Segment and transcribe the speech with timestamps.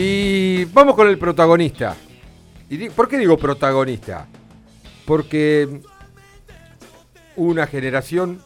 [0.00, 1.96] Y vamos con el protagonista.
[2.70, 4.28] ¿Y ¿Por qué digo protagonista?
[5.04, 5.80] Porque
[7.34, 8.40] una generación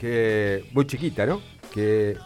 [0.00, 1.40] que muy chiquita, ¿no?
[1.74, 2.16] Que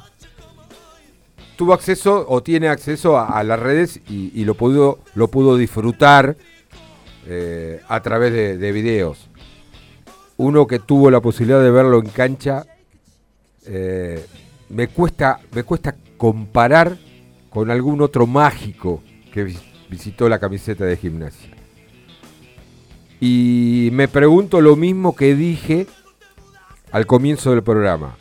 [1.57, 6.37] tuvo acceso o tiene acceso a, las redes y, lo pudo lo pudo disfrutar
[7.27, 9.31] eh, a través de, videos.
[10.37, 12.67] Uno que tuvo la posibilidad de verlo en cancha,
[13.65, 14.23] eh,
[14.69, 16.99] me cuesta me cuesta comparar
[17.53, 19.55] con algún otro mágico que
[19.89, 21.51] visitó la camiseta de gimnasia.
[23.21, 25.87] Y me pregunto lo mismo que dije
[26.91, 28.17] al comienzo del programa.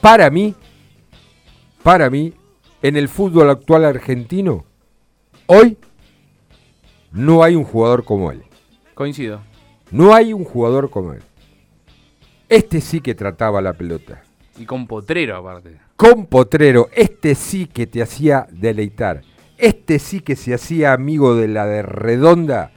[0.00, 0.54] Para mí,
[1.82, 2.34] para mí,
[2.82, 4.64] en el fútbol actual argentino,
[5.46, 5.76] hoy
[7.12, 8.42] no hay un jugador como él.
[8.94, 9.40] Coincido.
[9.90, 11.22] No hay un jugador como él.
[12.48, 14.22] Este sí que trataba la pelota.
[14.58, 15.78] Y con potrero aparte.
[15.96, 16.88] Con potrero.
[16.94, 19.22] Este sí que te hacía deleitar.
[19.56, 22.72] Este sí que se hacía amigo de la de redonda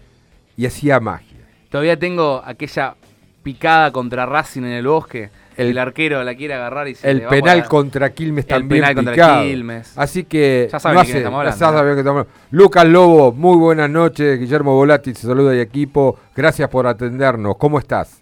[0.55, 1.47] y hacía magia.
[1.69, 2.95] Todavía tengo aquella
[3.43, 5.29] picada contra Racing en el bosque.
[5.57, 9.41] El, arquero la quiere agarrar y se El penal contra Quilmes también el penal Contra
[9.41, 9.97] Quilmes.
[9.97, 12.27] Así que ya saben que estamos hablando.
[12.51, 14.37] Lucas Lobo, muy buenas noches.
[14.37, 16.19] Guillermo Volati, se saluda y equipo.
[16.35, 17.55] Gracias por atendernos.
[17.57, 18.21] ¿Cómo estás?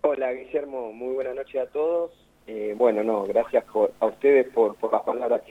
[0.00, 2.25] Hola Guillermo, muy buenas noches a todos.
[2.46, 3.64] Eh, bueno, no, gracias
[4.00, 5.42] a ustedes por, por las palabras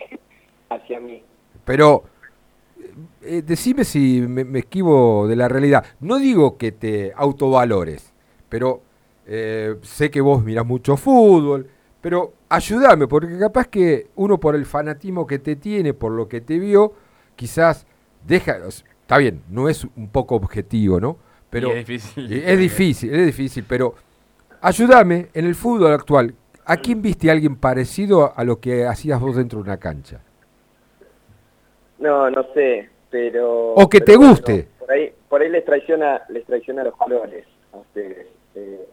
[0.69, 1.21] hacia mí.
[1.65, 2.03] Pero
[3.21, 5.85] eh, decime si me, esquivo de la realidad.
[5.99, 8.13] No digo que te autovalores,
[8.49, 8.81] pero
[9.25, 11.67] eh, sé que vos mirás mucho fútbol,
[11.99, 16.41] pero ayúdame, porque capaz que uno por el fanatismo que te tiene, por lo que
[16.41, 16.93] te vio,
[17.35, 17.87] quizás
[18.25, 18.57] deja...
[18.67, 21.17] Está bien, no es un poco objetivo, ¿no?
[21.49, 22.33] Pero es difícil.
[22.33, 23.93] Es difícil, es difícil, pero
[24.61, 26.33] ayúdame en el fútbol actual.
[26.67, 30.21] ¿A quién viste a alguien parecido a lo que hacías vos dentro de una cancha?
[31.99, 33.73] No, no sé, pero...
[33.73, 34.67] O que te guste.
[34.79, 38.27] por, ahí, por ahí les traiciona, les traiciona los colores a ustedes.
[38.55, 38.87] Eh,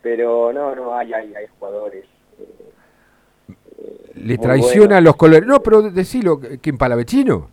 [0.00, 2.06] pero no, no, hay, hay, hay jugadores.
[2.38, 5.46] Eh, ¿Le traiciona los colores?
[5.46, 7.50] No, pero decilo, ¿quién palavechino?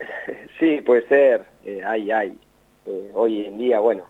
[0.58, 2.36] sí, puede ser, eh, hay, hay.
[3.12, 4.04] hoy en día, bueno,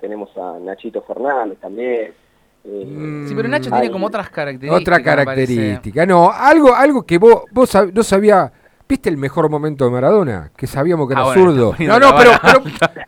[0.00, 2.23] tenemos a Nachito Fernández también.
[2.64, 4.80] Sí, pero Nacho tiene como otras características.
[4.80, 8.52] Otra característica, no, algo, algo que vos, vos no sabía
[8.86, 10.50] ¿Viste el mejor momento de Maradona?
[10.54, 11.74] Que sabíamos que era ah, zurdo.
[11.78, 12.32] No, no, pero,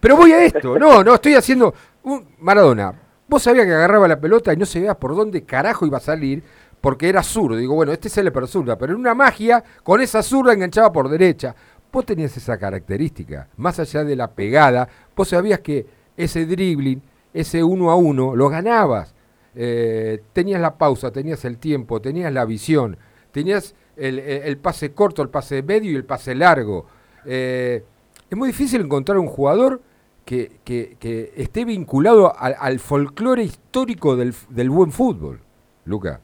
[0.01, 0.79] pero, voy a esto.
[0.79, 1.75] No, no, estoy haciendo.
[2.03, 2.95] Un, Maradona,
[3.29, 6.01] vos sabías que agarraba la pelota y no se veía por dónde carajo iba a
[6.01, 6.43] salir
[6.81, 7.57] porque era zurdo.
[7.57, 11.09] Digo, bueno, este es el zurda, pero en una magia, con esa zurda enganchaba por
[11.09, 11.55] derecha.
[11.93, 13.49] Vos tenías esa característica.
[13.57, 17.03] Más allá de la pegada, vos sabías que ese dribbling,
[17.35, 19.15] ese uno a uno, lo ganabas.
[19.59, 22.99] Eh, tenías la pausa, tenías el tiempo, tenías la visión,
[23.33, 26.87] tenías el, pase corto, el pase medio y el pase largo.
[27.25, 27.83] Eh,
[28.31, 29.81] es muy difícil encontrar un jugador
[30.25, 35.41] que, que, esté vinculado al, folclore histórico del, del, buen fútbol,
[35.87, 36.21] Luca.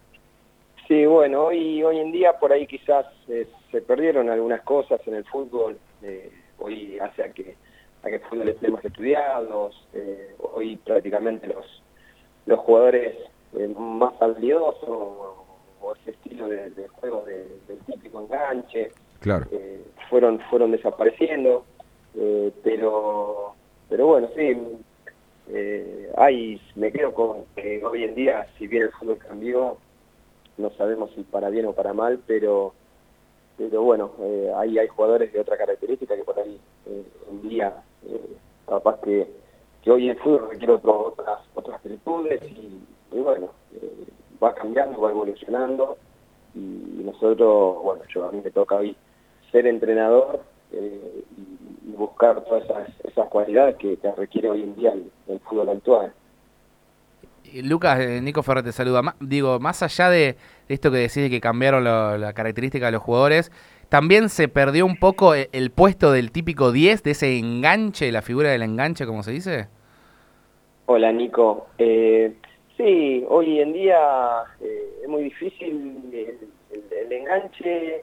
[0.88, 5.15] Sí, bueno, hoy, hoy en día por ahí quizás eh, se perdieron algunas cosas en
[5.15, 7.56] el fútbol, eh, hoy hace a que,
[8.03, 9.88] a que el fútbol esté estudiados,
[10.54, 11.81] hoy prácticamente los,
[12.47, 13.16] los jugadores
[13.76, 14.88] más habilidosos
[15.82, 18.91] o ese estilo de, juego del típico enganche.
[19.20, 19.47] Claro.
[19.50, 21.64] Eh, fueron, fueron desapareciendo,
[22.16, 23.54] eh, pero,
[23.88, 24.56] pero bueno, sí,
[25.48, 29.76] eh, hay, me quedo con que hoy en día, si bien el fútbol cambió,
[30.56, 32.74] no sabemos si para bien o para mal, pero
[33.59, 34.10] pero bueno,
[34.56, 36.59] ahí hay jugadores de otra característica que por ahí
[37.30, 37.82] un día
[38.66, 39.28] capaz que,
[39.82, 43.50] que hoy el fútbol requiere otras otras virtudes y, bueno,
[44.43, 45.98] va cambiando, va evolucionando
[46.54, 48.97] y nosotros, bueno, yo a mí me toca hoy
[49.50, 50.42] ser entrenador
[50.72, 51.25] eh,
[51.87, 52.65] y buscar todas
[53.04, 54.92] esas, cualidades que, requiere hoy en día
[55.28, 56.12] el, fútbol actual.
[57.65, 59.15] Lucas, eh, Nico Ferrer te saluda.
[59.21, 60.37] digo, más allá de
[60.69, 63.50] esto que decís de que cambiaron la característica de los jugadores,
[63.92, 68.22] también se perdió un poco el, el, puesto del típico 10, de ese enganche, la
[68.22, 69.68] figura del enganche, como se dice.
[70.86, 71.68] Hola, Nico.
[71.78, 72.34] Eh,
[72.77, 78.03] Sí, hoy en día eh, es muy difícil el, enganche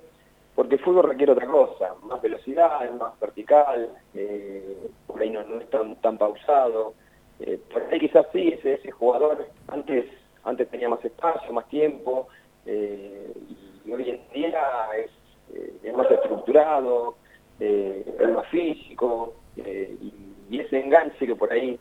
[0.56, 4.78] porque el fútbol requiere otra cosa, más velocidad, más vertical, eh,
[5.08, 6.94] por ahí no, es tan, tan pausado.
[7.40, 10.06] Eh, por ahí quizás sí, ese, ese jugador antes
[10.44, 12.28] antes tenía más espacio, más tiempo,
[12.66, 14.62] y hoy en día
[14.98, 15.12] es
[15.96, 17.16] más estructurado,
[17.60, 20.14] es más físico, y,
[20.50, 21.80] y, ese enganche que por ahí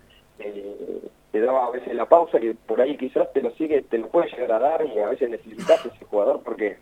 [1.32, 4.09] te daba a veces la pausa que por ahí quizás te lo sigue, te lo
[4.09, 6.79] puede llegar a dar y a veces necesitas ese jugador porque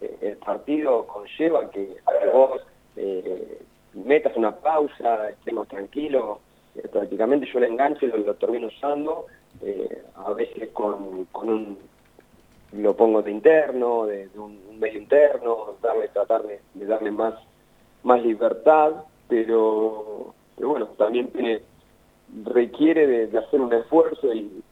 [0.00, 1.96] eh, el partido conlleva que,
[2.32, 2.62] vos
[2.96, 3.60] eh,
[3.92, 6.38] metas una pausa, estemos tranquilos,
[6.76, 9.26] eh, prácticamente yo el enganche lo, lo termino usando,
[10.14, 11.78] a veces con, un,
[12.72, 17.34] lo pongo de interno, de, un, medio interno, darle, tratar de, darle más,
[18.02, 18.92] más libertad,
[19.28, 21.62] pero, bueno, también tiene
[22.44, 24.62] requiere de, hacer un esfuerzo y,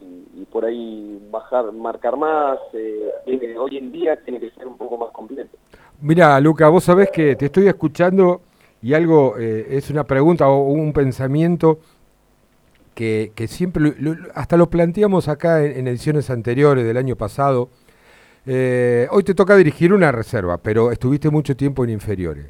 [0.00, 2.58] y, por ahí bajar, marcar más.
[2.72, 5.56] Eh, hoy en día tiene que ser un poco más completo.
[6.00, 8.42] Mira, Luca, vos sabés que te estoy escuchando
[8.82, 11.78] y algo eh, es una pregunta o un pensamiento
[12.96, 13.92] que, siempre,
[14.34, 17.68] hasta lo planteamos acá en, ediciones anteriores del año pasado.
[18.46, 22.46] Eh, hoy te toca dirigir una reserva, pero estuviste mucho tiempo en inferiores.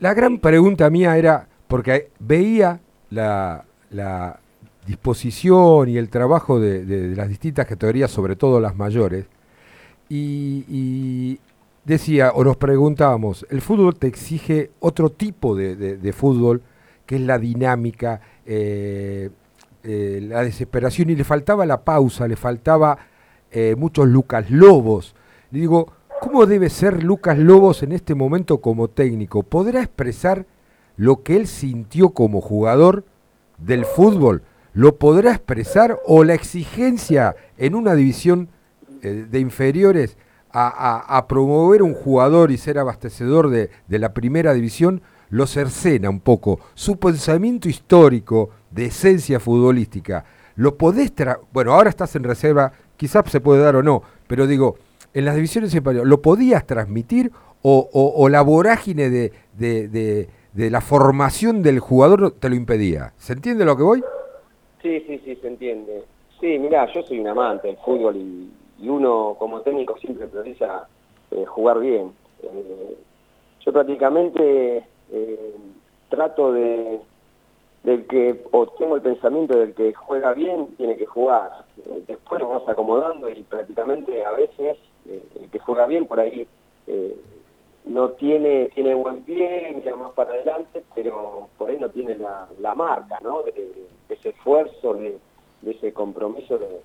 [0.00, 2.80] La gran pregunta mía era, porque veía
[3.10, 4.40] la, la
[4.86, 9.26] disposición y el trabajo de, las distintas categorías, sobre todo las mayores,
[10.08, 11.38] y,
[11.84, 16.62] decía, o nos preguntábamos, el fútbol te exige otro tipo de, fútbol,
[17.04, 19.28] que es la dinámica, eh,
[19.88, 22.98] eh, la desesperación, y le faltaba la pausa, le faltaba
[23.52, 25.14] eh, muchos Lucas Lobos.
[25.52, 29.44] Le digo, ¿cómo debe ser Lucas Lobos en este momento como técnico?
[29.44, 30.44] ¿Podrá expresar
[30.96, 33.04] lo que él sintió como jugador
[33.58, 34.42] del fútbol?
[34.72, 38.48] ¿Lo podrá expresar o la exigencia en una división
[39.02, 40.18] eh, de inferiores
[40.58, 46.60] a, promover un jugador y ser abastecedor de, la primera división lo cercena un poco?
[46.74, 50.24] Su pensamiento histórico de esencia futbolística,
[50.56, 51.12] ¿lo podés
[51.52, 54.76] Bueno, ahora estás en reserva, quizás se puede dar o no, pero digo,
[55.14, 57.32] en las divisiones inferiores, ¿lo podías transmitir
[57.62, 59.32] o, la vorágine de,
[60.56, 63.12] de la formación del jugador te lo impedía.
[63.18, 64.04] ¿Se entiende lo que voy?
[64.82, 66.04] Sí, sí, sí, se entiende.
[66.40, 68.50] Sí, mira, yo soy un amante del fútbol y,
[68.88, 70.86] uno como técnico siempre prioriza
[71.30, 72.12] eh, jugar bien.
[72.42, 72.96] Eh,
[73.64, 75.54] yo prácticamente eh,
[76.08, 77.00] trato de
[77.82, 81.64] del que, o tengo el pensamiento del que juega bien, tiene que jugar.
[82.08, 84.76] después nos vamos acomodando y prácticamente a veces
[85.06, 86.48] el que juega bien por ahí
[87.86, 92.74] no tiene tiene buen pie, mira más para adelante, pero por ahí no tiene la,
[92.74, 93.42] marca, ¿no?
[93.42, 95.18] De, ese esfuerzo, de,
[95.64, 96.80] ese compromiso de,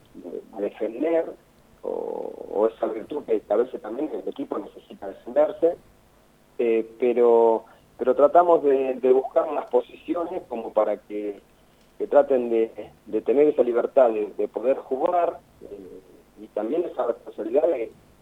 [0.60, 1.26] defender,
[1.84, 5.76] o, esa virtud que a veces también el equipo necesita defenderse,
[6.60, 7.66] eh, pero
[8.02, 11.40] pero tratamos de, buscar las posiciones como para que,
[12.10, 16.00] traten de, tener esa libertad de, poder jugar eh,
[16.42, 17.62] y también esa responsabilidad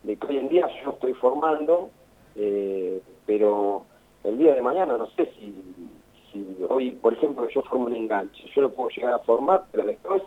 [0.04, 1.92] de, que hoy en día yo estoy formando
[2.36, 3.86] eh, pero
[4.26, 5.56] el día de mañana no sé si,
[6.68, 10.22] hoy, por ejemplo, yo formo un enganche, yo lo puedo llegar a formar, pero después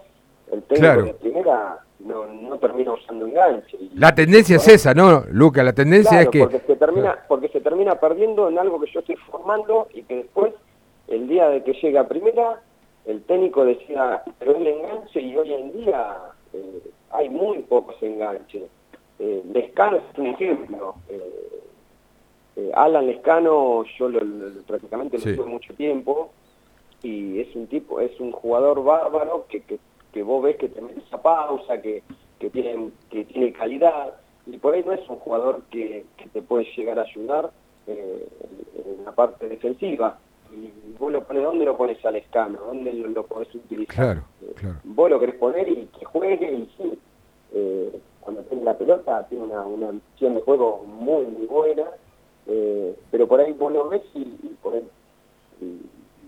[0.50, 3.78] el técnico de primera no, no termina usando enganche.
[3.94, 5.62] la tendencia es esa, ¿no, Luca?
[5.62, 6.40] La tendencia es que...
[6.40, 10.16] Porque se, termina, porque se termina perdiendo en algo que yo estoy formando y que
[10.16, 10.52] después,
[11.08, 12.60] el día de que llega a primera,
[13.06, 16.16] el técnico decía, pero el enganche y hoy en día
[16.52, 18.64] eh, hay muy pocos enganches.
[19.18, 20.94] Eh, Descaro es un ejemplo.
[21.08, 21.62] Eh,
[22.56, 24.20] eh, Alan Lescano, yo lo,
[24.66, 26.32] prácticamente lo tuve mucho tiempo
[27.02, 29.78] y es un tipo, es un jugador bárbaro que, que,
[30.20, 32.02] vos ves que te mete esa pausa, que,
[32.38, 34.14] que, tiene, que tiene calidad
[34.46, 37.50] y por ahí no es un jugador que, te puede llegar a ayudar
[37.86, 38.28] eh,
[38.74, 40.18] en la parte defensiva.
[40.52, 42.58] Y vos lo pones, ¿dónde lo pones a Lescano?
[42.58, 44.22] ¿Dónde lo, lo podés utilizar?
[44.42, 46.98] Eh, vos lo querés poner y que juegue y sí.
[48.20, 51.84] cuando tiene la pelota tiene una, una visión de juego muy, muy buena
[52.46, 54.24] eh, pero por ahí vos lo ves y,
[54.62, 54.88] por ahí,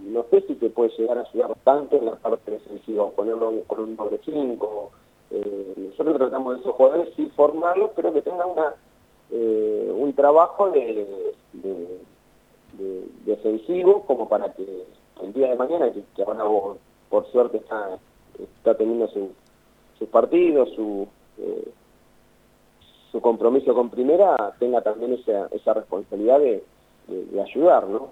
[0.07, 3.81] no sé si te puede llegar a ayudar tanto en la parte defensiva, ponerlo con
[3.81, 4.91] un doble 5.
[5.31, 8.75] Eh, nosotros tratamos de esos jugadores sí formarlos, pero que tengan una
[9.31, 11.07] eh, un trabajo de,
[13.25, 14.85] defensivo como para que
[15.23, 16.45] el día de mañana, que, ahora
[17.09, 17.99] por suerte está,
[18.39, 19.31] está teniendo sus
[19.99, 21.09] su partidos, su
[23.15, 26.65] su compromiso con primera tenga también esa, esa responsabilidad de,
[27.41, 28.09] ayudar, ¿no?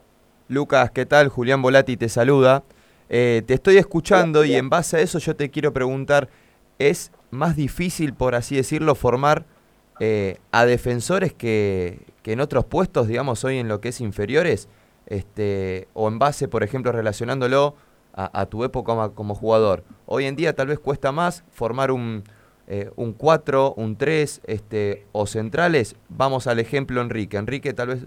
[0.53, 1.29] Lucas, ¿qué tal?
[1.29, 2.63] Julián Volati te saluda.
[3.09, 6.29] Eh, te estoy escuchando y en base a eso yo te quiero preguntar,
[6.79, 9.47] ¿es más difícil, por así decirlo, formar
[9.99, 14.69] eh, a defensores que, en otros puestos, digamos, hoy en lo que es inferiores?
[15.07, 17.75] Este, o en base, por ejemplo, relacionándolo
[18.13, 19.85] a, tu época como jugador.
[20.05, 22.25] Hoy en día tal vez cuesta más formar un,
[22.67, 27.39] eh, un 4, un 3 este, o centrales, vamos al ejemplo Enrique.
[27.39, 28.07] Enrique tal vez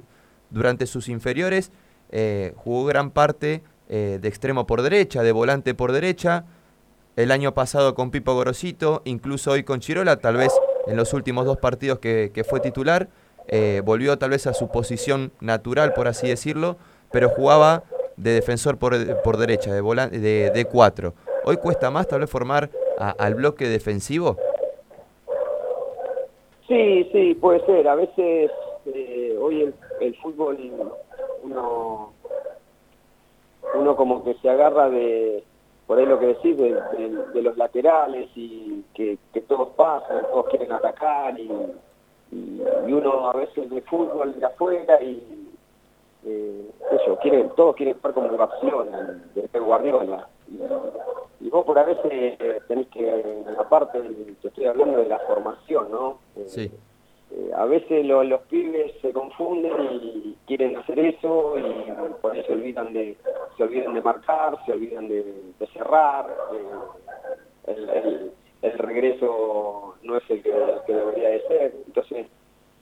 [0.51, 1.71] durante sus inferiores
[2.11, 6.45] eh, jugó gran parte eh, de extremo por derecha, de volante por derecha.
[7.15, 10.53] El año pasado con Pipo Gorosito, incluso hoy con Chirola, tal vez
[10.87, 13.07] en los últimos dos partidos que, fue titular,
[13.47, 16.77] eh, volvió tal vez a su posición natural, por así decirlo,
[17.11, 17.83] pero jugaba
[18.17, 19.81] de defensor por, por derecha, de,
[20.19, 21.13] de, de cuatro.
[21.45, 24.37] ¿Hoy cuesta más tal vez formar al bloque defensivo?
[26.67, 27.87] Sí, sí, puede ser.
[27.87, 28.51] A veces
[28.87, 30.57] eh, hoy el, fútbol
[31.45, 32.13] uno,
[33.75, 35.43] uno como que se agarra de,
[35.87, 41.39] por ahí lo que decís, de, los laterales y que, todos pasan, todos quieren atacar
[41.39, 41.49] y,
[42.31, 45.47] uno a veces de fútbol de afuera y
[46.25, 48.89] eh, eso, quieren, todos quieren jugar como opción
[49.35, 50.27] de Guardiola.
[51.39, 54.01] Y, vos por a veces eh, tenés que, aparte,
[54.41, 56.17] te estoy hablando de la formación, ¿no?
[56.35, 56.71] Eh, sí.
[57.55, 62.93] A veces los pibes se confunden y quieren hacer eso y por eso se olvidan
[62.93, 63.17] de,
[63.57, 65.25] se olvidan de marcar, se olvidan de,
[65.73, 66.27] cerrar.
[67.67, 68.31] El,
[68.77, 70.51] regreso no es el que,
[70.87, 71.75] debería de ser.
[71.87, 72.27] Entonces,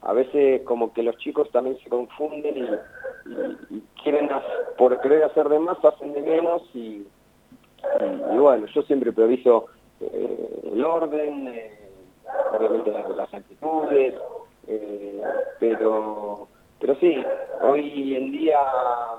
[0.02, 4.30] a veces como que los chicos también se confunden y, quieren,
[4.78, 7.06] por querer hacer de más, hacen de menos y
[8.34, 9.66] y, bueno, yo siempre priorizo
[10.00, 11.83] eh, el orden, eh,
[12.58, 14.16] obviamente las, actitudes,
[14.68, 15.22] eh,
[15.60, 16.48] pero
[16.80, 17.16] pero sí,
[17.62, 18.60] hoy en día,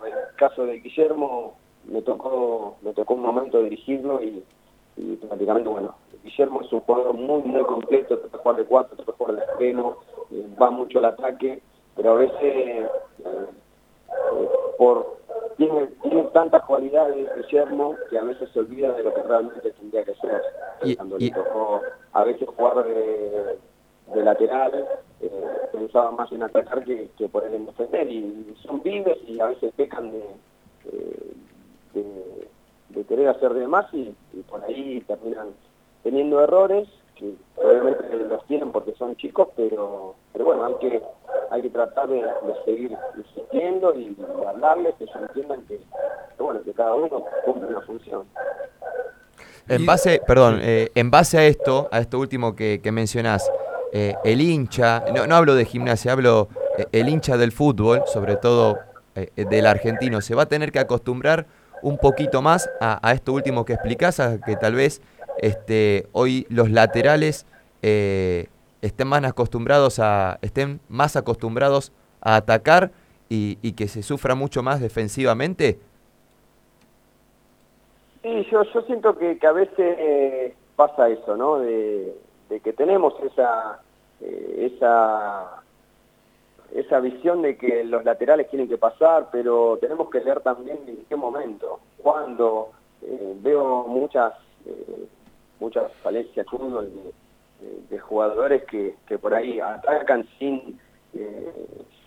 [0.06, 4.44] en el caso de Guillermo, me tocó me tocó un momento dirigirlo y,
[5.26, 9.02] prácticamente, bueno, Guillermo es un jugador muy, muy completo, te puede jugar de cuatro, te
[9.02, 9.96] puede jugar de estreno,
[10.60, 11.60] va mucho al ataque,
[11.96, 12.88] pero a veces
[14.78, 15.16] por
[15.56, 20.04] tiene, tiene tantas cualidades Guillermo que a veces se olvida de lo que realmente tendría
[20.04, 20.42] que ser.
[20.96, 21.80] Cuando le tocó
[22.12, 24.86] a veces jugar de, lateral,
[25.20, 25.30] eh,
[25.72, 28.10] pensaba más en atacar que, que por en defender.
[28.10, 30.24] Y son vives y a veces pecan de,
[32.90, 34.14] de, querer hacer de más y,
[34.48, 35.48] por ahí terminan
[36.02, 41.00] teniendo errores que obviamente los tienen porque son chicos, pero, pero bueno, hay que
[41.50, 42.20] hay que tratar de,
[42.64, 45.80] seguir insistiendo y hablarles que ellos entiendan que,
[46.38, 48.24] bueno, que cada uno cumple una función.
[49.68, 53.50] En base, perdón, eh, en base a esto, a esto último que, que mencionás,
[53.92, 58.36] eh, el hincha, no, no, hablo de gimnasia, hablo eh, el hincha del fútbol, sobre
[58.36, 58.78] todo
[59.36, 61.46] del argentino, se va a tener que acostumbrar
[61.82, 65.00] un poquito más a, a esto último que explicás, a que tal vez
[65.38, 67.46] este, hoy los laterales
[68.84, 72.92] estén más acostumbrados a, estén más acostumbrados a atacar
[73.28, 75.80] y, que se sufra mucho más defensivamente?
[78.22, 81.58] Sí, yo, yo siento que, a veces eh, pasa eso, ¿no?
[81.58, 82.14] De,
[82.62, 83.80] que tenemos esa,
[84.20, 85.62] eh, esa,
[86.72, 91.04] esa visión de que los laterales tienen que pasar, pero tenemos que leer también en
[91.08, 92.70] qué momento, cuando
[93.02, 94.34] eh, veo muchas,
[95.58, 96.46] muchas falencias
[98.00, 100.78] jugadores que, que, por ahí atacan sin,
[101.14, 101.52] eh,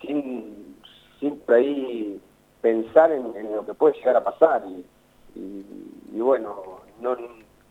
[0.02, 0.76] sin,
[1.20, 2.20] sin por ahí
[2.62, 4.64] pensar en, lo que puede llegar a pasar.
[4.68, 4.86] Y,
[6.14, 7.18] y, bueno, no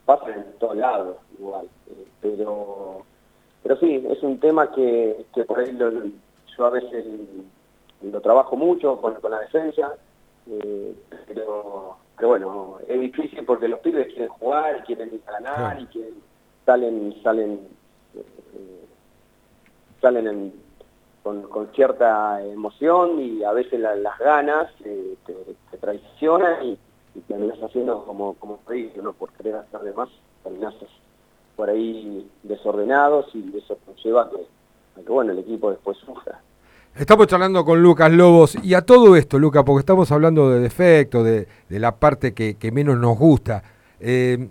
[0.04, 3.04] pasa en todos lados igual, eh, pero
[3.62, 7.04] pero sí, es un tema que, que por ahí yo a veces
[8.00, 9.92] lo trabajo mucho con, con la defensa,
[10.48, 10.94] eh,
[11.26, 16.14] pero, pero bueno, es difícil porque los pibes quieren jugar, quieren ganar y quieren
[16.66, 17.60] salen salen
[18.14, 18.84] eh,
[20.02, 20.52] salen
[21.22, 26.78] con, cierta emoción y a veces las ganas eh, te, traicionan y,
[27.14, 28.60] y terminas haciendo como como
[29.02, 29.12] ¿no?
[29.12, 30.08] por querer hacer de más
[30.42, 30.74] terminas
[31.54, 36.40] por ahí desordenados y eso lleva a que, bueno el equipo después sufra
[36.94, 41.22] Estamos charlando con Lucas Lobos y a todo esto, Lucas, porque estamos hablando de defecto,
[41.22, 43.62] de, la parte que, menos nos gusta.
[44.00, 44.48] Eh,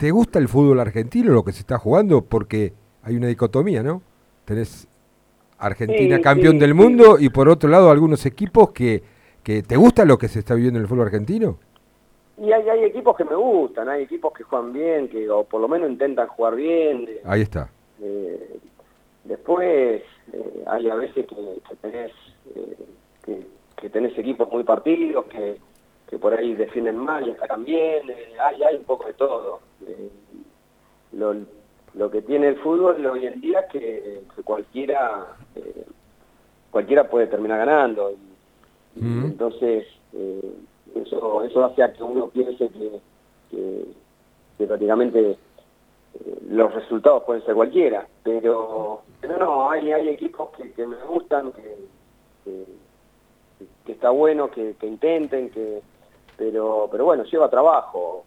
[0.00, 2.22] ¿Te gusta el fútbol argentino, lo que se está jugando?
[2.22, 4.00] Porque hay una dicotomía, ¿no?
[4.46, 4.88] Tenés
[5.58, 9.02] Argentina campeón del mundo y por otro lado algunos equipos que,
[9.44, 11.58] que ¿te gusta lo que se está viviendo en el fútbol argentino?
[12.38, 15.60] Y hay, hay equipos que me gustan, hay equipos que juegan bien, que o por
[15.60, 17.06] lo menos intentan jugar bien.
[17.26, 17.68] Ahí está.
[18.00, 18.58] Eh,
[19.24, 20.02] después
[20.32, 22.12] eh, hay a veces que, tenés
[22.56, 25.58] eh, que, tenés equipos muy partidos que,
[26.08, 29.60] que por ahí defienden mal y atacan bien, hay, hay un poco de todo.
[31.12, 31.34] Lo,
[31.94, 35.84] lo que tiene el fútbol hoy en día es que, cualquiera eh,
[36.70, 38.12] cualquiera puede terminar ganando.
[38.12, 38.30] Y,
[38.96, 40.54] entonces eh,
[40.94, 43.00] eso eso hace a que uno piense que,
[43.50, 48.06] que, prácticamente eh, los resultados pueden ser cualquiera.
[48.22, 51.76] Pero pero no hay hay equipos que, me gustan que,
[53.84, 55.82] que, está bueno que, intenten que
[56.36, 58.24] pero pero bueno lleva trabajo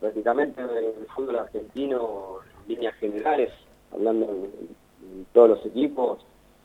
[0.00, 3.52] prácticamente el fútbol argentino líneas generales,
[3.92, 6.18] hablando en, todos los equipos,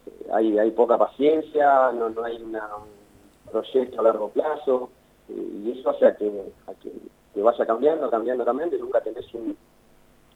[0.08, 4.89] eh, hay, hay poca paciencia, no, no hay una, un proyecto a largo plazo,
[5.30, 6.32] y eso hace a que,
[7.34, 9.56] que, vaya cambiando, cambiando, cambiando, y nunca tenés un,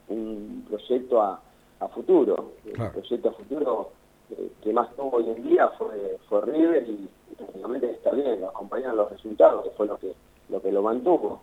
[0.09, 1.41] un proyecto a,
[1.79, 2.51] a futuro.
[2.65, 3.91] El proyecto a futuro
[4.31, 8.49] eh, que más tuvo hoy en día fue, fue River y, prácticamente está bien, lo
[8.49, 10.13] acompañaron los resultados, que fue lo que
[10.49, 11.41] lo que lo mantuvo.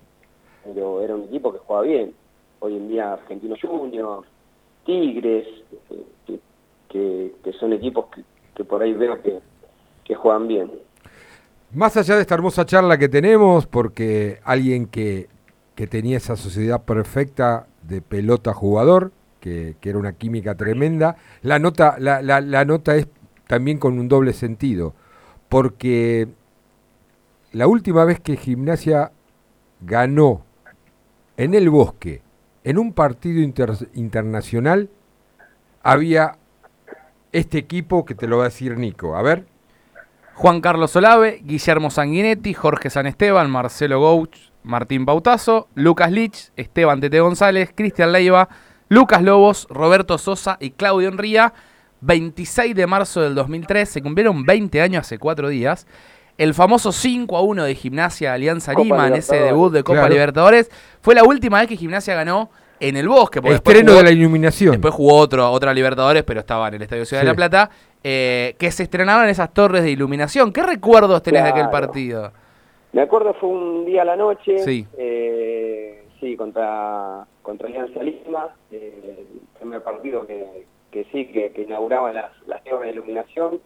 [0.65, 2.15] Pero era un equipo que jugaba bien.
[2.61, 4.25] Hoy en día Argentino Junior,
[4.87, 5.47] Tigres,
[5.91, 6.39] eh,
[6.89, 8.07] que, que, son equipos
[8.55, 9.41] que, por ahí veo que,
[10.05, 10.71] que juegan bien.
[11.73, 15.29] Más allá de esta hermosa charla que tenemos, porque alguien que,
[15.75, 21.97] que tenía esa sociedad perfecta de pelota jugador, que, era una química tremenda, la nota,
[21.99, 23.09] la, la, la nota es
[23.49, 24.95] también con un doble sentido,
[25.49, 26.29] porque
[27.53, 29.13] la última vez que Gimnasia
[29.81, 30.45] ganó
[31.37, 32.23] en el bosque,
[32.65, 34.91] en un partido internacional,
[35.83, 36.39] había
[37.33, 39.17] este equipo que te lo va a decir Nico.
[39.17, 39.47] A ver.
[40.35, 47.01] Juan Carlos Olave, Guillermo Sanguinetti, Jorge San Esteban, Marcelo Gouch, Martín Bautazo, Lucas Lich, Esteban
[47.01, 48.49] Tete González, Cristian Leiva,
[48.89, 51.53] Lucas Lobos, Roberto Sosa y Claudio Enría.
[52.03, 55.87] 26 de marzo del 2003, se cumplieron 20 años hace cuatro días.
[56.43, 60.69] El famoso 5 a 1 de Gimnasia Alianza Lima en ese debut de Copa Libertadores
[61.01, 63.41] fue la última vez que Gimnasia ganó en el bosque.
[63.45, 64.73] Estreno de la iluminación.
[64.73, 67.71] Después jugó otro, otra Libertadores, pero estaba en el Estadio Ciudad de la Plata.
[68.03, 70.53] Eh, que se estrenaban esas torres de iluminación.
[70.53, 72.33] ¿Qué recuerdos tenés de aquel partido?
[72.91, 74.59] Me acuerdo fue un día a la noche.
[74.65, 74.85] Sí.
[74.99, 78.49] Eh, sí, contra, contra Alianza Lima.
[78.73, 83.61] Eh, el primer partido que, que sí, que, que inauguraba las, las torres de iluminación.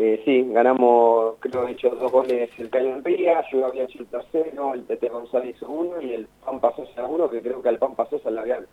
[0.00, 3.98] Eh, sí, ganamos, creo que he hecho dos goles el Caño Empía, yo había hecho
[3.98, 7.68] el tercero, el Tete González hizo uno y el Pampa Sosa uno, que creo que
[7.68, 8.64] al Pampa Sosa le habían,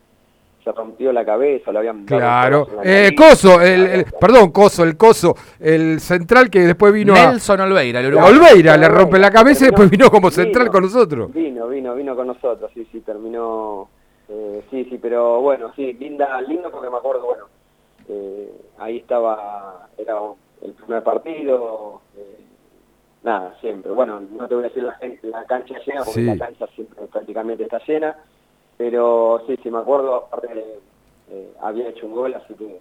[0.63, 2.05] se rompió la cabeza, lo habían...
[2.05, 8.01] Claro, eh, Coso, el, perdón, Coso, el Coso, el central que después vino Nelson Olveira,
[8.01, 8.31] el Uruguay.
[8.31, 11.33] Olveira, le rompe la cabeza y después vino como central con nosotros.
[11.33, 13.89] Vino, vino, vino con nosotros, sí, sí, terminó...
[14.29, 17.45] Eh, sí, sí, pero bueno, sí, linda, lindo porque me acuerdo, bueno,
[18.09, 20.19] eh, ahí estaba, era
[20.65, 22.39] el primer partido, eh,
[23.23, 23.91] nada, siempre.
[23.91, 27.63] Bueno, no te voy a decir la, la cancha llena, porque la cancha siempre prácticamente
[27.63, 28.15] está llena,
[28.77, 30.79] pero sí, sí me acuerdo, aparte
[31.31, 32.79] eh, había hecho un gol, así que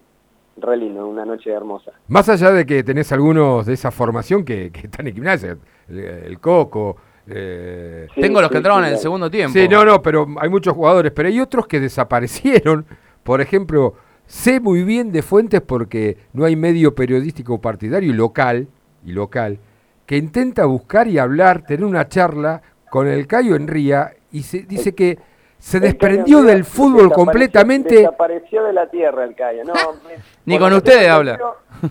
[0.57, 1.91] re lindo, una noche hermosa.
[2.07, 5.57] Más allá de que tenés algunos de esa formación que, están en gimnasia,
[5.89, 6.97] el, Coco...
[7.27, 9.57] Eh, Tengo los que entraron en el segundo tiempo.
[9.57, 12.85] Sí, no, no, pero hay muchos jugadores, pero hay otros que desaparecieron.
[13.23, 13.95] Por ejemplo,
[14.27, 18.67] Sé muy bien de fuentes porque no hay medio periodístico partidario y local,
[19.05, 19.59] y local
[20.05, 24.93] que intenta buscar y hablar, tener una charla con el Cayo Enría y se dice
[24.93, 25.17] que
[25.57, 27.95] se desprendió del fútbol completamente.
[27.95, 29.63] Desapareció de la tierra el Cayo.
[29.63, 29.73] No,
[30.45, 31.39] Ni con ustedes habla.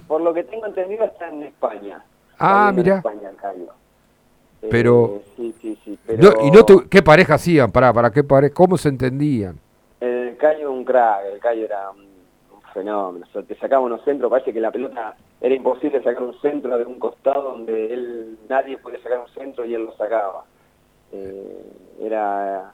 [0.07, 2.05] Por lo que tengo entendido está en España.
[2.39, 3.03] Ah, mira.
[4.71, 6.33] Pero, eh, sí, sí, sí, pero...
[6.43, 7.71] ¿Y no qué pareja hacían?
[7.71, 9.59] Para, para qué pareja, ¿Cómo se entendían?
[10.01, 12.14] El Cayo un crack, el Cayo era un
[12.75, 13.27] fenómeno.
[13.49, 16.99] te sacaba unos centros, parece que la pelota era imposible sacar un centro de un
[16.99, 20.45] costado donde él nadie podía sacar un centro y él lo sacaba.
[21.13, 22.73] Eh, era,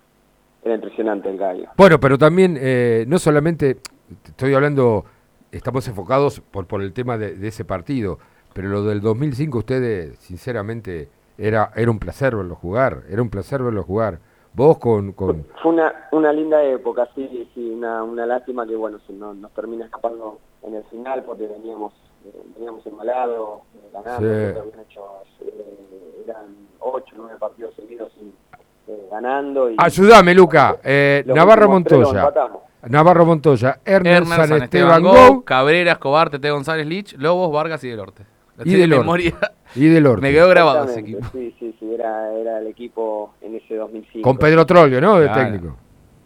[0.64, 1.68] era impresionante el gallo.
[1.76, 3.76] Bueno, pero también eh, no solamente,
[4.24, 5.04] estoy hablando,
[5.52, 8.18] estamos enfocados por, por el tema de, ese partido,
[8.54, 11.08] pero lo del 2005 ustedes, sinceramente,
[11.38, 14.18] era, era un placer verlo jugar, era un placer verlo jugar
[14.52, 15.12] Vos con...
[15.12, 15.46] con...
[15.62, 19.52] Fue una, una linda época, sí, sí, una, una lástima que, bueno, se nos, nos
[19.52, 21.92] termina escapando en el final porque veníamos
[22.24, 25.02] eh, veníamos embalados, eh, ganando, hecho,
[25.40, 28.12] eh, eran ocho, nueve partidos seguidos
[28.86, 29.70] eh, ganando.
[29.70, 30.78] Y, Ayúdame, Luca.
[30.82, 32.30] Eh, Navarro Montoya.
[32.88, 37.90] Navarro Montoya, Ernest, San, Esteban, Go, Cabrera, Escobar, Tete González Lich, Lobos, Vargas y
[38.64, 39.35] Y del Orte.
[39.75, 40.23] Y del Orte.
[40.23, 41.27] Me quedó grabado ese equipo.
[41.33, 44.23] Sí, sí, sí, era, era el equipo en ese 2005.
[44.23, 45.18] Con Pedro Trollio, ¿no?
[45.18, 45.77] De técnico.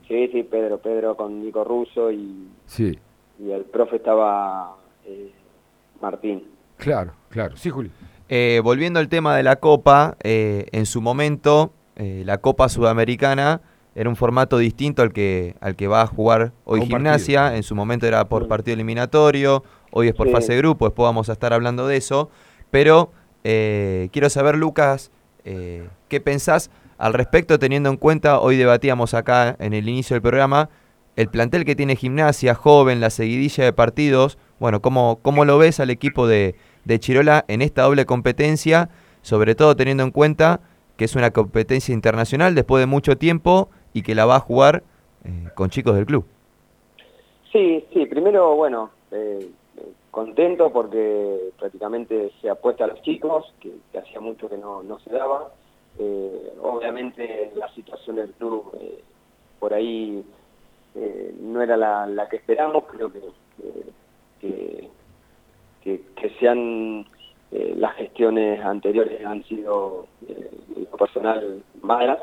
[0.09, 2.99] Sí, sí, Pedro, Pedro con Nico Russo y, sí.
[3.39, 5.33] y el profe estaba eh,
[6.01, 6.45] Martín.
[6.77, 7.57] Claro, claro.
[7.57, 7.91] Sí, Julio.
[8.29, 13.61] Eh, volviendo al tema de la Copa, eh, en su momento, la Copa Sudamericana
[13.95, 17.57] era un formato distinto al que, al que va a jugar hoy Gimnasia.
[17.57, 19.63] En su momento era por partido eliminatorio,
[19.97, 22.29] hoy es por fase de grupo, después vamos a estar hablando de eso.
[22.73, 23.13] Pero
[23.45, 25.13] eh, quiero saber, Lucas,
[25.45, 30.23] eh, ¿qué pensás al respecto teniendo en cuenta, hoy debatíamos acá en el inicio del
[30.23, 30.69] programa,
[31.15, 35.79] el plantel que tiene gimnasia, joven, la seguidilla de partidos, bueno, ¿cómo, cómo lo ves
[35.79, 36.57] al equipo de,
[36.99, 38.91] Chirola en esta doble competencia,
[39.23, 40.61] sobre todo teniendo en cuenta
[40.97, 44.83] que es una competencia internacional después de mucho tiempo y que la va a jugar
[45.25, 46.25] eh, con chicos del club?
[47.53, 48.91] Sí, sí, primero, bueno,
[50.15, 55.51] contento porque prácticamente se apuesta a los chicos, que, hacía mucho que no, se daba.
[55.99, 59.03] Eh, obviamente la situación del club eh,
[59.59, 60.25] por ahí
[60.95, 63.21] eh, no era la, que esperamos, creo que,
[64.41, 64.91] que,
[65.83, 67.07] que, sean
[67.51, 70.07] las gestiones anteriores han sido
[70.91, 72.19] lo personal malas,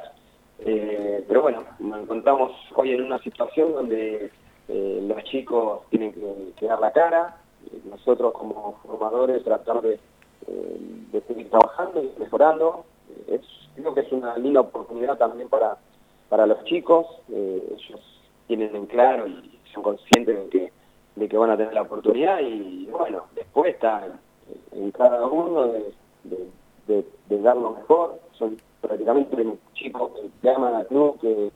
[0.57, 4.29] pero bueno, nos encontramos hoy en una situación donde
[4.67, 6.13] los chicos tienen
[6.57, 7.40] que dar la cara,
[7.89, 9.99] nosotros como formadores tratar de,
[10.47, 12.85] eh, seguir trabajando y mejorando.
[13.27, 13.41] Es,
[13.75, 15.77] creo que es una linda oportunidad también para,
[16.29, 17.05] para los chicos.
[17.29, 17.99] Eh, ellos
[18.47, 20.71] tienen en claro y son conscientes de que,
[21.15, 24.07] de que van a tener la oportunidad y bueno, después está
[24.73, 25.67] en, cada uno
[26.23, 28.19] de, dar lo mejor.
[28.33, 31.51] Son prácticamente chicos que aman al club, que,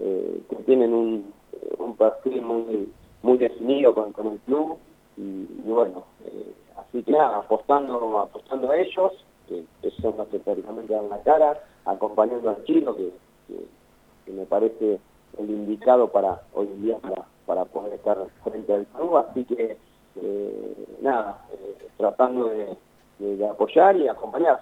[0.00, 1.32] eh, que tienen un,
[1.78, 4.78] un perfil muy, muy definido con, con el club
[5.16, 9.12] y, bueno, eh, así que nada, apostando, apostando a ellos,
[9.48, 9.64] que,
[10.02, 13.12] son los que prácticamente dan la cara, acompañando al chino, que,
[13.46, 14.98] que, me parece
[15.38, 19.78] el indicado para hoy en día para, para poder estar frente al club, así que
[20.20, 24.60] eh, nada, eh, tratando de, apoyar y acompañar.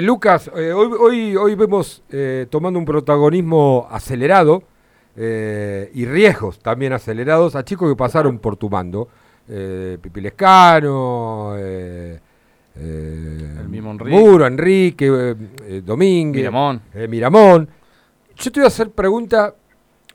[0.00, 2.02] Lucas, hoy, hoy, hoy vemos
[2.48, 4.62] tomando un protagonismo acelerado
[5.14, 9.08] y riesgos también acelerados a chicos que pasaron por tu mando
[9.48, 12.20] eh, Pipilescano, eh,
[12.76, 14.16] eh, el mismo Enrique.
[14.16, 16.82] Muro, Enrique, eh, Domínguez, Miramón.
[17.08, 17.68] Miramón.
[18.36, 19.54] Yo te voy a hacer pregunta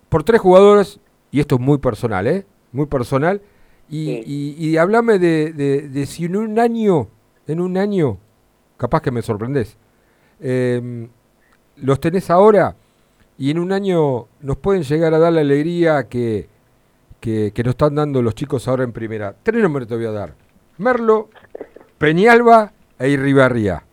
[0.09, 0.99] por tres jugadores,
[1.31, 2.45] y esto es muy personal, ¿eh?
[2.71, 3.41] Muy personal.
[3.89, 4.23] Y,
[4.57, 7.09] y, hablame de, de, si en un año,
[7.45, 8.19] en un año,
[8.77, 9.75] capaz que me sorprendés,
[10.39, 11.09] em,
[11.75, 12.77] los tenés ahora
[13.37, 16.47] y en un año nos pueden llegar a dar la alegría que
[17.21, 19.35] que, nos están dando los chicos ahora en primera.
[19.41, 20.33] Tres nombres te voy a dar.
[20.79, 21.29] Merlo,
[21.97, 23.83] Peñalba e Irribarría.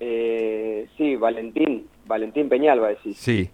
[0.00, 3.18] Eh, sí, Valentín, Valentín Peñalba decís.
[3.18, 3.50] Sí.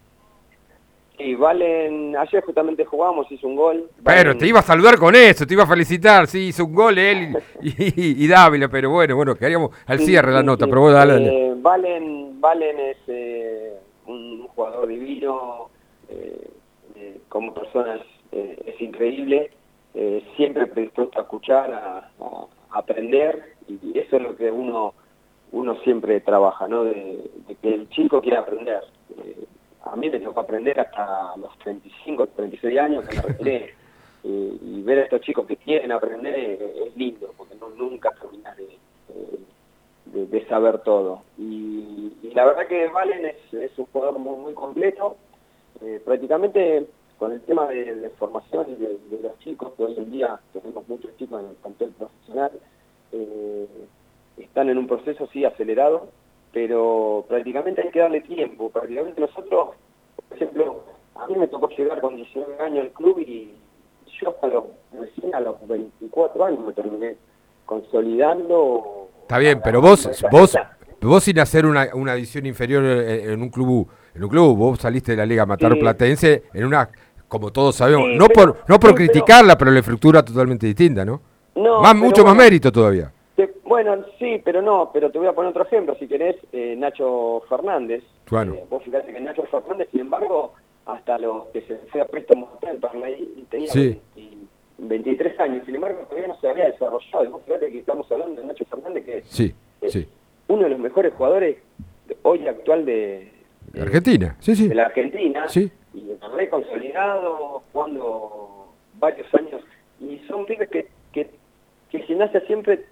[1.17, 3.91] Sí, Valen, ayer justamente jugamos, hizo un gol.
[4.03, 6.97] Pero te iba a saludar con eso, te iba a felicitar, sí, hizo un gol
[6.97, 11.27] él y, Dávila, pero bueno, bueno, queríamos al cierre la nota, pero vos dale.
[11.27, 13.75] Eh, Valen, Valen es eh,
[14.07, 15.69] un jugador divino,
[16.09, 16.49] eh,
[17.31, 18.01] como personas
[18.33, 19.51] eh, es increíble,
[19.95, 22.11] eh, siempre predispuesto a escuchar, a,
[22.73, 24.95] aprender, y eso es lo que uno
[25.53, 26.85] uno siempre trabaja, ¿no?
[26.85, 27.29] De,
[27.61, 28.83] que el chico quiera aprender.
[29.19, 29.45] Eh,
[29.83, 33.75] a mí me tocó aprender hasta los 35, 36 años que me retiré,
[34.23, 40.27] y ver a estos chicos que quieren aprender es, lindo, porque no, nunca terminas de,
[40.27, 41.23] de, saber todo.
[41.39, 45.17] Y, la verdad que Valen es, es un jugador muy, muy completo,
[46.05, 46.87] prácticamente
[47.21, 51.15] con el tema de, formación y de, los chicos, que hoy en día tenemos muchos
[51.19, 52.51] chicos en el plantel profesional,
[53.13, 53.67] eh,
[54.39, 56.09] están en un proceso sí acelerado,
[56.51, 58.71] pero prácticamente hay que darle tiempo.
[58.71, 59.77] Prácticamente nosotros,
[60.29, 60.83] por ejemplo,
[61.15, 63.53] a mí me tocó llegar con 19 años al club y
[64.19, 64.65] yo hasta los,
[64.99, 67.17] recién a los 24 años me terminé
[67.67, 69.11] consolidando.
[69.21, 70.57] Está bien, pero vos, vos,
[71.03, 75.13] vos sin hacer una, una edición inferior en, un club, en un club, vos saliste
[75.13, 76.89] de la Liga Matar Platense en una
[77.31, 81.21] como todos sabemos, no por no por criticarla, pero, la estructura totalmente distinta, ¿no?
[81.55, 83.13] no más, mucho más mérito todavía.
[83.65, 87.43] bueno, sí, pero no, pero te voy a poner otro ejemplo, si querés, eh, Nacho
[87.49, 88.03] Fernández.
[88.29, 88.55] Bueno.
[88.55, 90.55] Eh, vos fíjate que Nacho Fernández, sin embargo,
[90.87, 92.51] hasta los que se fue a préstamo
[93.49, 93.97] tenía
[94.79, 97.25] 23 años, sin embargo, todavía no se había desarrollado.
[97.25, 100.09] Y vos fíjate que estamos hablando de Nacho Fernández, que sí, es sí.
[100.49, 101.59] uno de los mejores jugadores
[102.23, 103.33] hoy actual de,
[103.73, 104.67] de Argentina, sí, sí.
[104.67, 105.49] De la Argentina.
[105.49, 109.63] Sí y re consolidado, jugando varios años.
[110.01, 111.31] Y son pibes que, que,
[111.91, 112.87] que Gimnasia siempre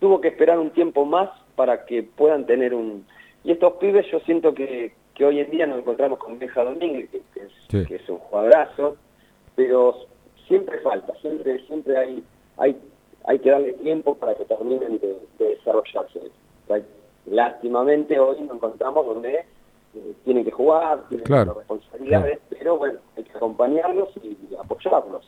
[0.00, 3.06] tuvo que esperar un tiempo más para que puedan tener un...
[3.44, 7.08] Y estos pibes yo siento que, que hoy en día nos encontramos con Benja Domínguez,
[7.10, 8.96] que, es, un jugadorazo,
[9.54, 9.94] pero
[10.46, 12.24] siempre falta, siempre siempre hay
[12.58, 12.76] hay
[13.24, 16.20] hay que darle tiempo para que terminen de, de desarrollarse.
[17.26, 19.44] Lástimamente hoy nos encontramos donde
[20.24, 25.26] tienen que jugar, tienen responsabilidades, pero bueno, hay que acompañarlos y, apoyarlos.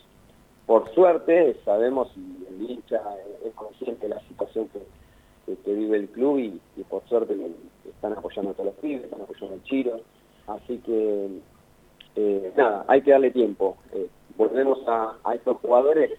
[0.66, 3.00] Por suerte, sabemos y el hincha
[3.44, 4.82] es consciente de la situación que,
[5.64, 7.34] vive el club y, por suerte
[7.88, 10.00] están apoyando a todos los pibes, están apoyando al Chiro.
[10.46, 11.28] Así que,
[12.16, 13.76] eh, nada, hay que darle tiempo.
[13.92, 16.12] Eh, volvemos a, estos jugadores.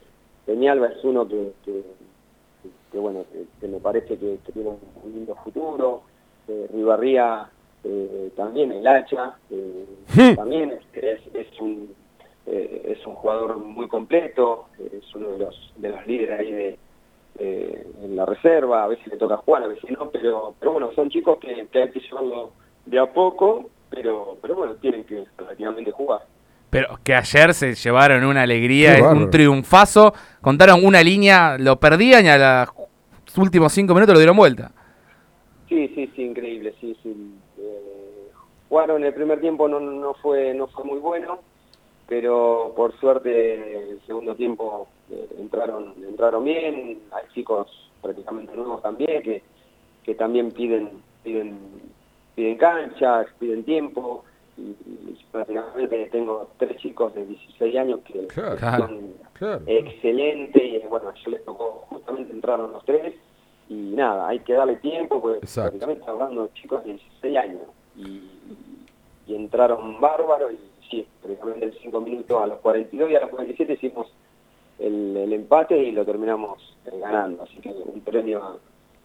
[0.45, 1.53] Peñalba es uno que,
[2.91, 3.23] que, bueno,
[3.59, 6.01] que, me parece que, tiene un lindo futuro.
[6.47, 7.49] Eh, Ribarría
[7.83, 11.93] eh, también el hacha, eh, también es, un,
[12.45, 16.79] eh, es un jugador muy completo, es uno de los, de los líderes ahí de,
[18.03, 21.09] en la reserva, a veces le toca jugar, a veces no, pero, pero bueno, son
[21.09, 22.51] chicos que, que hay que llevarlo
[22.85, 26.21] de a poco, pero, pero bueno, tienen que relativamente jugar.
[26.69, 32.29] Pero que ayer se llevaron una alegría, un triunfazo, contaron una línea, lo perdían y
[32.29, 32.65] a
[33.25, 34.71] los últimos cinco minutos lo dieron vuelta.
[35.69, 37.15] Sí, sí, sí, increíble, sí, sí.
[38.69, 41.39] Eh, jugaron el primer tiempo no, no fue no fue muy bueno,
[42.07, 47.67] pero por suerte el segundo tiempo eh, entraron entraron bien, hay chicos
[48.01, 49.41] prácticamente nuevos también que,
[50.03, 50.89] que también piden
[51.23, 51.57] piden
[52.35, 54.23] piden canchas, piden tiempo
[54.57, 54.75] y,
[55.31, 59.13] prácticamente tengo tres chicos de 16 años que son
[59.67, 63.15] excelentes y bueno, yo les tocó justamente entraron los tres
[63.67, 67.61] y nada, hay que darle tiempo porque prácticamente hablando de chicos de 16 años
[67.95, 68.38] y,
[69.35, 73.73] entraron bárbaros y sí, prácticamente en 5 minutos a los 42 y a los 47
[73.73, 74.07] hicimos
[74.79, 78.43] el, el empate y lo terminamos ganando, así que un premio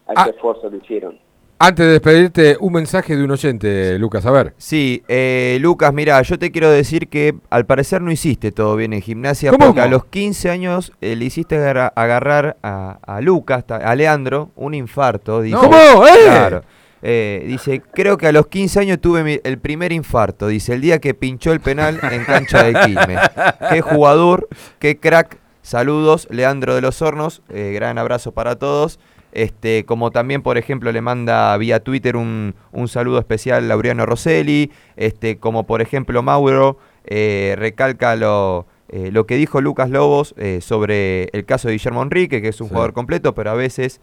[0.07, 0.29] a, ese ah.
[0.29, 1.19] esfuerzo que hicieron.
[1.57, 4.53] Antes de despedirte, un mensaje de un oyente, Lucas, a ver.
[4.57, 8.91] Sí, eh, Lucas, mira, yo te quiero decir que al parecer no hiciste todo bien
[8.91, 14.49] en gimnasia, porque a los 15 años eh, le hiciste agarrar a, Lucas, a Leandro,
[14.57, 15.41] un infarto.
[15.53, 16.05] ¿Cómo?
[16.05, 16.25] ¿Eh?
[16.25, 16.63] Claro.
[17.01, 20.47] Eh, dice, creo que a los 15 años tuve el primer infarto.
[20.47, 23.19] Dice, el día que pinchó el penal en cancha de Quilmes.
[23.69, 24.47] qué jugador,
[24.79, 25.37] qué crack.
[25.61, 27.41] Saludos, Leandro de los Hornos.
[27.49, 28.99] gran abrazo para todos.
[29.35, 34.05] Este, como también, por ejemplo, le manda vía Twitter un, un saludo especial a Laureano
[34.05, 40.33] Rosselli, este, como por ejemplo Mauro eh, recalca lo, eh, lo que dijo Lucas Lobos
[40.37, 43.99] eh, sobre el caso de Guillermo Enrique, que es un jugador completo, pero a veces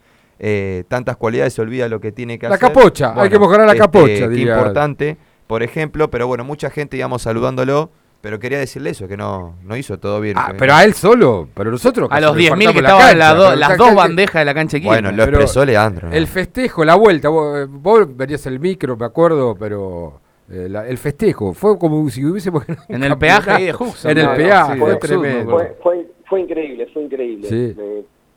[0.88, 2.68] tantas cualidades se olvida lo que tiene que la hacer.
[2.68, 4.28] La capocha, hay que mejorar la este, capocha.
[4.28, 7.90] Qué importante, por ejemplo, pero bueno, mucha gente, digamos, saludándolo
[8.22, 10.36] pero quería decirle eso, que no, no hizo todo bien.
[10.38, 12.08] Ah, pero a él solo, pero nosotros...
[12.10, 14.86] A los 10.000 que estaban las dos bandejas de la cancha aquí.
[14.86, 16.08] Bueno, lo expresó Leandro.
[16.10, 20.20] El festejo, la vuelta, vos, venías el micro, me acuerdo, pero...
[20.48, 22.64] Eh, el festejo, fue como si hubiésemos...
[22.88, 23.74] En el peaje ahí de
[24.04, 25.50] En el peaje, fue, tremendo.
[25.50, 27.48] Fue, fue, increíble, fue increíble.
[27.48, 27.76] Sí.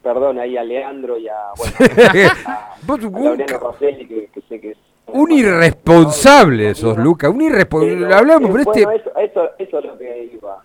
[0.06, 1.36] Perdón ahí a Leandro y a...
[1.58, 1.74] Bueno,
[2.46, 8.14] a, a, Rosselli, que, que sé que es un irresponsable sos, Luca, un irresponsable.
[8.14, 8.82] Hablamos, pero este...
[8.82, 10.64] Eso, eso, eso, es lo que iba.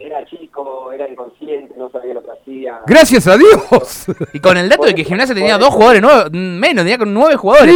[0.00, 2.80] Era chico, era inconsciente, no sabía lo que hacía.
[2.86, 4.06] ¡Gracias a Dios!
[4.32, 7.36] Y con el dato de que Gimnasia tenía dos jugadores, nueve, menos, tenía con nueve
[7.36, 7.74] jugadores.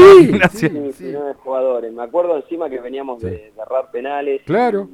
[0.53, 1.93] Sí, sí, sí, nueve jugadores.
[1.93, 4.43] Me acuerdo encima que veníamos de, cerrar penales.
[4.47, 4.89] Claro.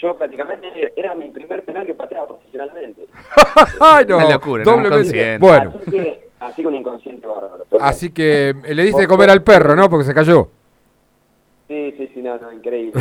[0.00, 3.06] Yo prácticamente era mi primer penal que pateaba profesionalmente.
[3.80, 4.16] ¡Ay, no!
[4.18, 5.38] Una locura, doblemente.
[5.38, 5.74] Bueno.
[5.80, 7.66] Así que, así que un inconsciente bárbaro.
[7.80, 9.90] Así que eh, le diste de comer al perro, ¿no?
[9.90, 10.50] Porque se cayó.
[11.66, 13.00] Sí, sí, sí, no, no, increíble.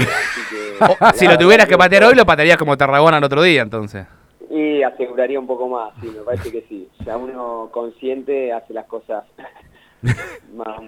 [1.14, 4.06] si lo tuvieras que patear hoy, lo patearías como Tarragona el otro día, entonces.
[4.50, 6.90] Y aseguraría un poco más, sí, me parece que sí.
[7.06, 9.24] Ya uno consciente hace las cosas
[10.54, 10.82] más,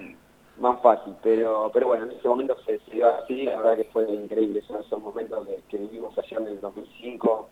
[0.59, 4.09] más fácil, pero pero bueno, en ese momento se, dio así, la verdad que fue
[4.11, 4.61] increíble.
[4.67, 7.49] Son esos momentos que, vivimos allá en el 2005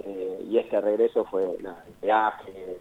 [0.00, 2.78] eh, y ese regreso fue nada, el peaje,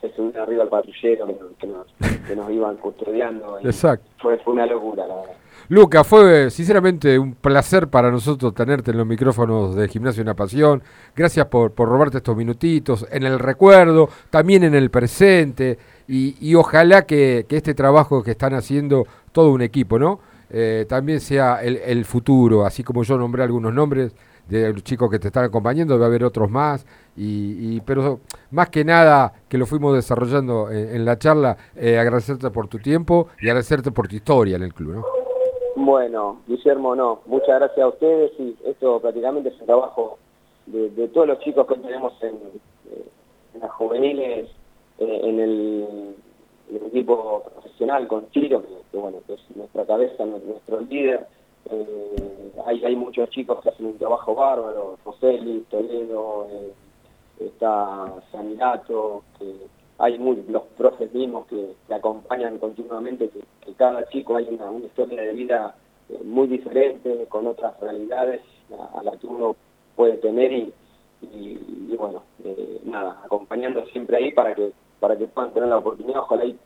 [0.00, 1.26] se subir arriba al patrullero
[1.58, 1.86] que, nos,
[2.26, 3.58] que nos iban custodiando.
[3.60, 4.06] Exacto.
[4.18, 5.34] Fue, fue una locura, la verdad.
[5.68, 10.82] Luca, fue sinceramente un placer para nosotros tenerte en los micrófonos de Gimnasio Una Pasión.
[11.16, 17.06] Gracias por, por robarte estos minutitos en el recuerdo, también en el presente y, ojalá
[17.06, 20.20] que, este trabajo que están haciendo todo un equipo, ¿no?
[20.50, 24.12] Eh, también sea el, el, futuro, así como yo nombré algunos nombres
[24.46, 26.84] de los chicos que te están acompañando, debe haber otros más,
[27.16, 32.68] y, pero más que nada que lo fuimos desarrollando en, la charla, eh, agradecerte por
[32.68, 35.23] tu tiempo y agradecerte por tu historia en el club, ¿no?
[35.76, 40.18] Bueno, Guillermo, no, muchas gracias a ustedes y esto prácticamente es un trabajo
[40.66, 42.36] de, todos los chicos que tenemos en,
[42.90, 43.04] eh,
[43.60, 44.48] las juveniles,
[44.98, 46.14] eh, en, el,
[46.86, 51.26] equipo profesional con Chiro, que, bueno, que es nuestra cabeza, nuestro líder.
[51.70, 56.46] Eh, hay, muchos chicos que hacen un trabajo bárbaro, José Luis, Toledo,
[57.38, 59.54] está Sanirato, que
[59.98, 65.32] hay muy, los profes mismos que, acompañan continuamente, que, cada chico hay una, historia de
[65.32, 65.74] vida
[66.08, 68.40] eh, muy diferente, con otras realidades
[68.94, 69.56] a, la que uno
[69.96, 70.72] puede tener y,
[71.22, 74.72] y, bueno, eh, nada, acompañando siempre ahí para que
[75.04, 76.58] para que puedan tener la oportunidad, ojalá y,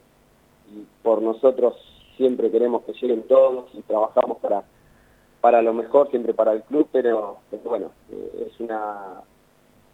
[1.02, 1.74] por nosotros
[2.16, 4.62] siempre queremos que lleguen todos y trabajamos para
[5.40, 9.22] para lo mejor, siempre para el club, pero, bueno, eh, es una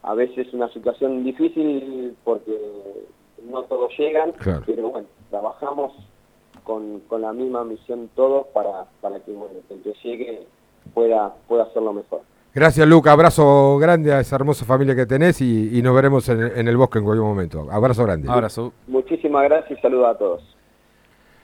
[0.02, 2.54] a veces una situación difícil porque
[3.50, 4.32] no todos llegan,
[4.66, 5.92] pero bueno, trabajamos
[6.62, 10.46] con, con, la misma misión todos para, para que, bueno, el que llegue
[10.92, 12.22] pueda, pueda hacerlo mejor.
[12.54, 13.10] Gracias, Luca.
[13.10, 17.04] Abrazo grande a esa hermosa familia que tenés y, nos veremos en, el bosque en
[17.04, 17.66] cualquier momento.
[17.70, 18.30] Abrazo grande.
[18.30, 18.72] Abrazo.
[18.86, 20.56] Muchísimas gracias y saludos a todos.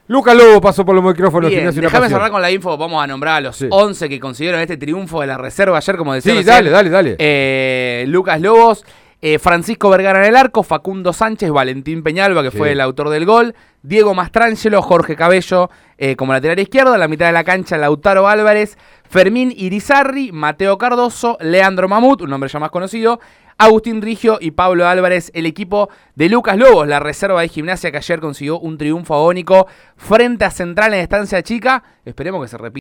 [0.06, 1.50] Luca Lobo pasó por los micrófonos.
[1.50, 2.76] Déjame cerrar con la info.
[2.76, 6.14] Vamos a nombrar a los 11 que consiguieron este triunfo de la reserva ayer, como
[6.14, 6.34] decía.
[6.34, 7.16] Sí, dale, dale, dale.
[7.18, 8.84] Eh, Lucas Lobos,
[9.22, 13.26] eh, Francisco Vergara en el arco, Facundo Sánchez, Valentín Peñalba, que fue el autor del
[13.26, 17.76] gol, Diego Mastrangelo, Jorge Cabello eh, como lateral izquierdo, en la mitad de la cancha
[17.76, 18.78] Lautaro Álvarez,
[19.08, 23.20] Fermín Irizarri, Mateo Cardoso, Leandro Mamut, un nombre ya más conocido,
[23.58, 27.98] Agustín Rigio y Pablo Álvarez, el equipo de Lucas Lobos, la reserva de gimnasia que
[27.98, 31.82] ayer consiguió un triunfo agónico frente a Central en estancia chica.
[32.06, 32.68] Esperemos que se repita.